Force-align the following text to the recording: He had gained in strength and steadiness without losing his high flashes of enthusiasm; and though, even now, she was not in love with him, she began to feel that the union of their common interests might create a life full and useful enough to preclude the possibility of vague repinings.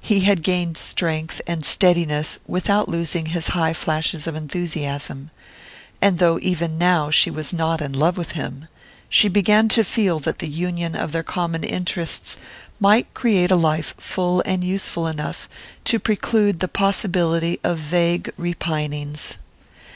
He 0.00 0.22
had 0.22 0.42
gained 0.42 0.70
in 0.70 0.74
strength 0.74 1.40
and 1.46 1.64
steadiness 1.64 2.40
without 2.48 2.88
losing 2.88 3.26
his 3.26 3.50
high 3.50 3.72
flashes 3.74 4.26
of 4.26 4.34
enthusiasm; 4.34 5.30
and 6.00 6.18
though, 6.18 6.40
even 6.42 6.78
now, 6.78 7.12
she 7.12 7.30
was 7.30 7.52
not 7.52 7.80
in 7.80 7.92
love 7.92 8.18
with 8.18 8.32
him, 8.32 8.66
she 9.08 9.28
began 9.28 9.68
to 9.68 9.84
feel 9.84 10.18
that 10.18 10.40
the 10.40 10.48
union 10.48 10.96
of 10.96 11.12
their 11.12 11.22
common 11.22 11.62
interests 11.62 12.38
might 12.80 13.14
create 13.14 13.52
a 13.52 13.54
life 13.54 13.94
full 13.98 14.40
and 14.44 14.64
useful 14.64 15.06
enough 15.06 15.48
to 15.84 16.00
preclude 16.00 16.58
the 16.58 16.66
possibility 16.66 17.60
of 17.62 17.78
vague 17.78 18.32
repinings. 18.36 19.34